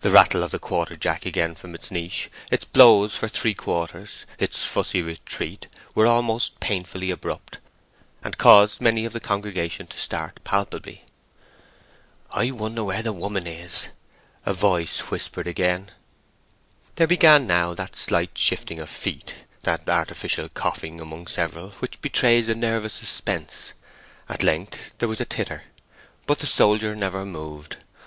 The 0.00 0.10
rattle 0.10 0.42
of 0.42 0.50
the 0.50 0.58
quarter 0.58 0.96
jack 0.96 1.26
again 1.26 1.54
from 1.54 1.74
its 1.74 1.90
niche, 1.90 2.30
its 2.50 2.64
blows 2.64 3.14
for 3.14 3.28
three 3.28 3.52
quarters, 3.52 4.24
its 4.38 4.64
fussy 4.64 5.02
retreat, 5.02 5.66
were 5.94 6.06
almost 6.06 6.58
painfully 6.58 7.10
abrupt, 7.10 7.58
and 8.24 8.38
caused 8.38 8.80
many 8.80 9.04
of 9.04 9.12
the 9.12 9.20
congregation 9.20 9.86
to 9.88 9.98
start 10.00 10.42
palpably. 10.42 11.04
"I 12.30 12.50
wonder 12.50 12.82
where 12.84 13.02
the 13.02 13.12
woman 13.12 13.46
is!" 13.46 13.88
a 14.46 14.54
voice 14.54 15.00
whispered 15.10 15.46
again. 15.46 15.90
There 16.96 17.06
began 17.06 17.46
now 17.46 17.74
that 17.74 17.94
slight 17.94 18.38
shifting 18.38 18.78
of 18.78 18.88
feet, 18.88 19.34
that 19.64 19.86
artificial 19.86 20.48
coughing 20.48 20.98
among 20.98 21.26
several, 21.26 21.72
which 21.72 22.00
betrays 22.00 22.48
a 22.48 22.54
nervous 22.54 22.94
suspense. 22.94 23.74
At 24.30 24.42
length 24.42 24.94
there 24.96 25.10
was 25.10 25.20
a 25.20 25.26
titter. 25.26 25.64
But 26.24 26.38
the 26.38 26.46
soldier 26.46 26.96
never 26.96 27.26
moved. 27.26 27.76